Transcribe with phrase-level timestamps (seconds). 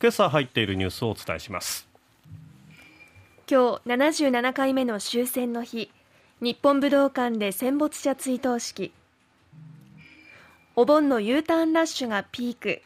[0.00, 1.88] 今朝入っているニュースをお伝えします。
[3.50, 5.90] 今日77回目の終戦の日。
[6.40, 8.92] 日本武道館で戦没者追悼式。
[10.76, 12.80] お盆の U ターンラッシュがピーク。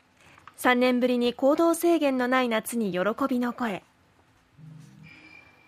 [0.56, 3.82] 3年ぶりに行動制限のない夏に喜びの声。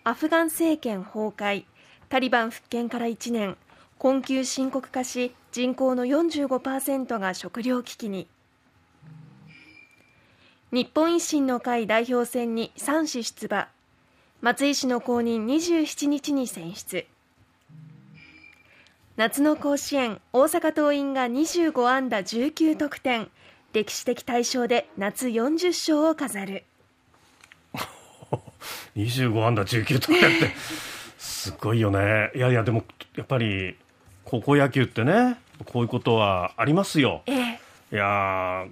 [0.03, 1.65] アフガン政権崩壊。
[2.09, 3.55] タリバン復権から1年。
[3.99, 8.27] 困窮深刻化し人口の45%が食糧危機に。
[10.75, 13.69] 日本維新の会代表選に3市出馬。
[14.41, 17.05] 松井氏の後任27日に選出。
[19.15, 23.29] 夏の甲子園大阪桐蔭が25安打19得点。
[23.71, 26.65] 歴史的大勝で夏40勝を飾る。
[28.97, 30.51] 25安打19得点って
[31.17, 32.31] すごいよね。
[32.35, 32.83] いやいやでも
[33.15, 33.77] やっぱり
[34.25, 37.59] 高校野球ってねこういうことはありますよ、ええ、
[37.93, 38.65] いや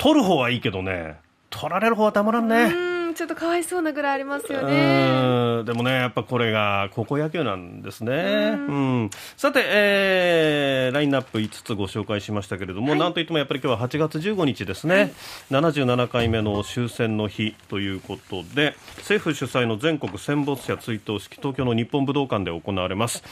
[0.00, 1.16] 取る方はいいけどね。
[1.50, 2.99] 取られる方はたまらんね。
[3.14, 5.64] ちょっとかわいそうなぐらいありますよね。
[5.64, 8.12] でもね、やっぱこれが高校野球なんですね。
[8.56, 15.12] うん、さて、えー、ラインナップ5つご紹介しましたけれども、はい、なんといってもやっぱり今日は8月15日ですね、はい、
[15.50, 23.22] 77回目の終戦の日ということで、政府主催の全国戦没者追悼式、東京の日本武道館で行われます。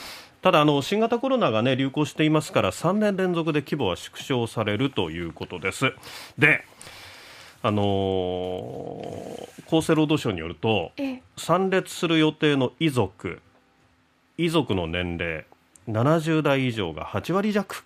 [0.41, 5.93] ただあの新型コロナが、ね、流行していますから3年連続で規模は縮小されるということです。
[6.37, 6.63] で
[7.61, 10.91] あのー、厚生労働省によると
[11.37, 13.41] 参列する予定の遺族
[14.37, 15.45] 遺族の年齢
[15.89, 17.83] 70代以上が8割弱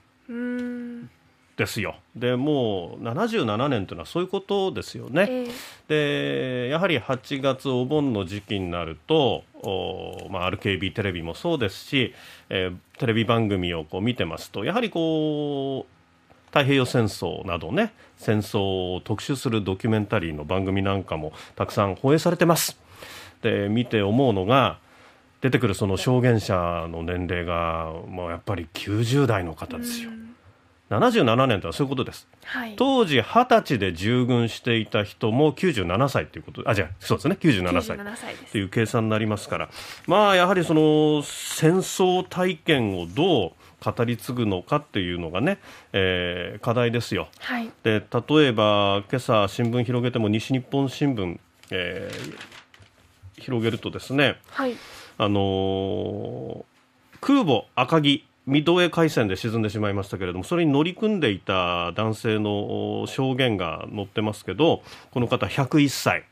[1.55, 1.95] ですよ。
[2.15, 12.13] でもう77年というのはそういうことですよね、えー、でやはり8月お盆の時期になるとお、まあ、RKB テレビもそうですし、
[12.49, 15.92] えー、テレビ番組をこう見てますとやはりこう
[16.53, 22.77] 太平洋戦争などね戦争を特集するドキュメンタリーの番組なんかもたくさん放映されてます。
[23.41, 24.77] で見て思うのが
[25.41, 30.11] 出てくるその証言者の年齢がもうやっぱり90代の方ですよ。
[30.91, 37.37] 77年とはそういうことです、はい、当時20歳で従軍していた人も97歳ということあじゃそうですね。
[37.41, 37.97] 97歳。
[38.51, 39.69] という計算になりますから。
[40.05, 43.51] まあやはりその戦争体験をどう
[43.83, 45.59] 語り継ぐのかっていうのがね、
[45.91, 51.39] えー、課題ですよ、はい、で例えば今朝新聞広げても西日本新聞、
[51.71, 54.75] えー、広げるとですね、はい、
[55.17, 56.63] あのー、
[57.19, 66.25] 空母赤城ミッドウェー海戦で沈んでしまいましたけれどもそれに乗り組んでいた男性の証言が載ってますけどこの方101歳。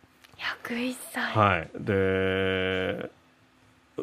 [0.64, 1.24] 101歳。
[1.34, 1.70] はい。
[1.80, 3.10] で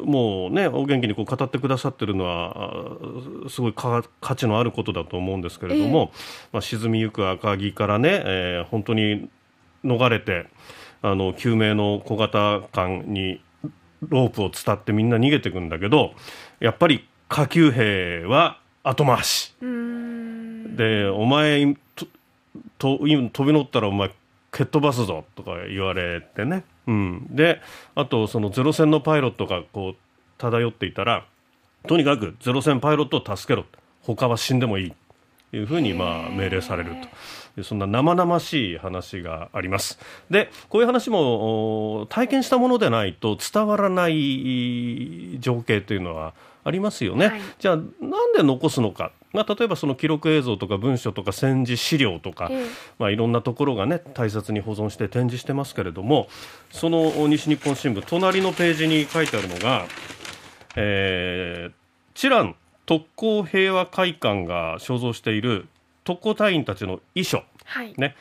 [0.03, 4.03] もうねお元気にこう語ってくださってるのはすごい価
[4.35, 6.17] 値のあることだと思うんですけれども、えー、
[6.53, 9.29] まあ、沈みゆく赤城からね、えー、本当に
[9.83, 10.47] 逃れて
[11.01, 13.41] あの救命の小型艦に
[14.07, 16.13] ロープを伝ってみんな逃げていくんだけど
[16.59, 19.53] やっぱり下級兵は後回し。
[19.61, 22.07] でお前と
[22.77, 24.11] と飛び乗ったらお前
[24.51, 27.61] 蹴っ飛ばすぞとか言われてねうん、で
[27.93, 29.95] あとそのゼロ戦のパイロットがこう
[30.39, 31.23] 漂っていたら
[31.87, 33.65] とにかくゼロ戦パイロットを助けろ
[34.01, 34.93] 他は死んでもいい
[35.51, 37.63] というふうにまあ命令されると。
[37.63, 39.99] そんな生々しい話があります。
[40.29, 46.33] でこういう話も体験したものでないと伝わらない情景というのは
[46.63, 47.83] ありますよね、はい、じゃあな
[48.25, 52.65] んで残すのかまあ、例えばその記録映像とか文書とか戦時資料とか、え
[52.97, 56.27] まあ、いろんなところがね大切に保存して展示してますけれども
[56.71, 59.85] その西日本新聞隣のページに書いてあるのが、
[60.75, 61.73] えー、
[62.15, 62.55] チラン
[62.87, 65.67] 特攻平和会館が所蔵している
[66.03, 68.15] 特攻隊員たちの遺書、はい、ね。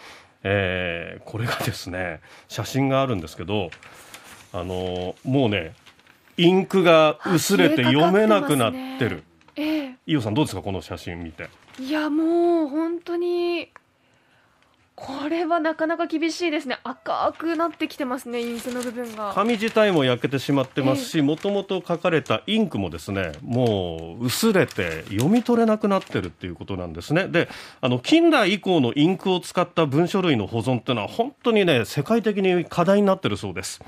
[0.45, 3.71] えー、これがですね写真があるんですけど
[4.53, 5.75] あのもうね
[6.37, 9.25] インクが薄れて読めなくなってる。
[10.09, 11.51] 伊代さんどうですかこの写真見て。
[11.79, 13.71] いやもう本当に
[15.01, 16.79] これはなかなか厳しいですね。
[16.83, 19.33] 赤くなってきてますねインクの部分が。
[19.33, 27.29] 紙自体も焼けてしまってますしもともと書かれたインクもですねもう薄れて読み取れなくなってるっていうことなんですね。
[27.29, 27.49] で
[27.81, 33.81] あの近代以降のインクを使った文書類の保存っていうのは本当にね世界的に課題になってるそうです。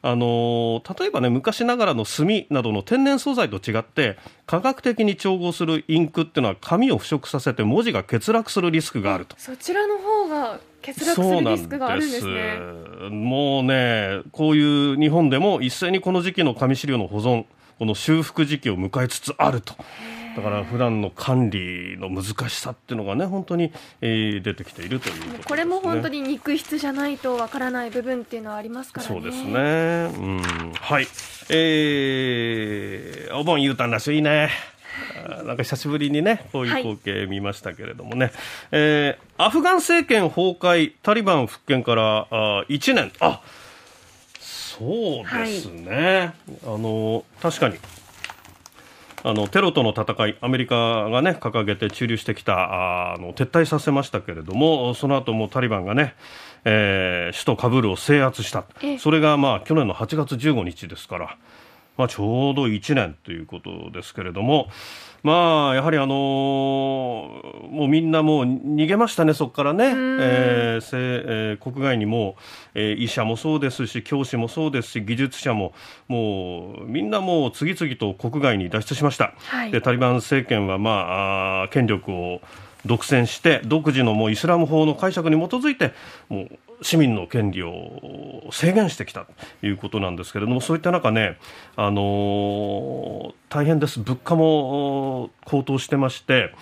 [0.00, 4.16] あの例えばね昔ながらの墨などの天然素材と違って
[4.46, 9.34] 科学的に調合するインクっていうのは紙を腐食させて文字が欠落するリスクがあると。
[9.38, 12.58] そちらの方が欠落するリスクがあるんですね
[13.10, 17.44] もうねこういう日本でも一斉にこの時期の紙資料の保存
[17.78, 19.74] この修復時期を迎えつつあると。
[20.36, 29.14] だから普段の管理の難しさっていうのがね本当に、えー、出てきているというこ、ね、これも本当に肉質じゃないとわからない部分っていうのはありますからね。
[29.14, 29.52] そうですね。
[29.52, 31.08] うん、はい。
[31.50, 34.50] えー、お盆 U ターンらしいね。
[35.42, 38.34] なんか久しぶりにね、こういう光景見ましたけれどもね、はい、
[38.72, 43.40] えー、アフガン政権崩壊、タリバン復権からあ1年、あ
[44.40, 47.76] そうですね、はい、あの確かに。
[49.24, 56.14] あのテロとの戦い、アメリカが、ね、掲げて駐留してきたあの撤退させましたけれども、その後もタリバンがね、
[56.64, 58.64] えー、首都カブールを制圧した、
[59.00, 61.36] それが、まあ、去年の8月15日ですから、
[61.98, 64.68] まあ、ちょうど1年ということですけれども、
[65.24, 72.36] まあ、やはりあのー、もうみんなもう逃げましたね、そこからね、えーえー、国外にも、
[72.74, 75.74] えー、医者もそうですし、教師もそうですし、技術者も、
[76.06, 79.34] もうみんなもう次々と国外に脱出しました。
[79.36, 82.40] はい、でタリバン政権は、まあ、あ権力を
[82.86, 85.92] 独占して独自のもうイスラム法の解釈に基づいて
[86.28, 89.26] もう市民の権利を制限してきた
[89.60, 91.38] ということなんですけれどもそういった中ね、
[91.76, 94.00] あのー、大変です。
[94.00, 96.52] 物価も高騰してまして。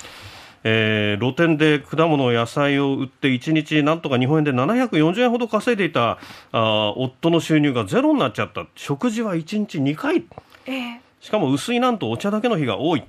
[0.69, 6.19] えー、露店で果物、野菜を売って1日なんとか日本円で740円ほど稼いでいた
[6.51, 8.67] あ夫の収入がゼロになっちゃった。
[8.75, 10.25] 食事は1日2回、
[10.67, 13.05] えー、しかも薄いなんとお茶だけの日が多い。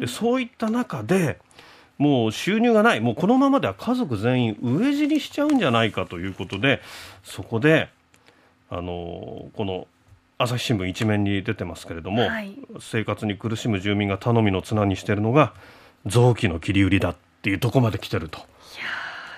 [0.00, 1.38] でそういった中で
[1.98, 6.82] もう収入がない、もうこのままでは家族全員飢え死にしちゃうんじゃないかということで、
[7.24, 7.88] そこで、
[8.68, 9.86] あのこの
[10.38, 15.54] 朝日新聞一面に出てますけれども、はい、生活に苦しむ住民が頼みの綱にしているのが
[16.04, 18.38] 臓器の切り売りだっていうところまで来てると。
[18.38, 18.46] いや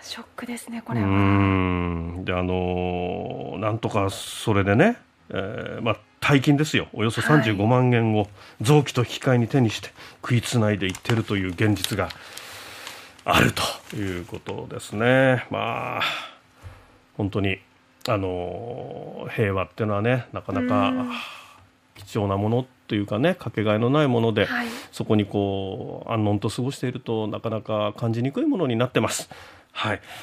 [0.03, 1.07] ショックですねこれは。
[1.07, 2.25] うん。
[2.25, 4.97] であのなんとかそれでね、
[5.31, 6.89] えー、まあ大金ですよ。
[6.93, 8.27] およそ35万円を
[8.61, 9.91] 臓器と引き換えに手にして
[10.23, 12.09] 食いつないでいってるという現実が
[13.31, 15.47] あるということですね。
[15.51, 16.03] まあ
[17.19, 17.59] 本当に
[18.09, 20.95] あの平和っていうのはねなかなか
[21.95, 29.29] 貴重なものというかねかけがえのないもので、はい、そこにこう安穏と過ごしているとなかなか感じにくいものになってます。
[29.73, 30.01] はい